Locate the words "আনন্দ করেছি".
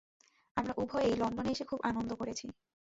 1.83-2.45